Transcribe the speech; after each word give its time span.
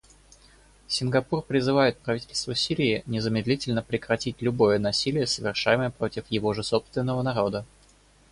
Сингапур 0.87 1.43
призывает 1.43 1.99
правительство 1.99 2.55
Сирии 2.55 3.03
незамедлительно 3.05 3.83
прекратить 3.83 4.41
любое 4.41 4.79
насилие, 4.79 5.27
совершаемое 5.27 5.91
против 5.91 6.25
его 6.31 6.53
же 6.55 6.63
собственного 6.63 7.21
народа. 7.21 7.67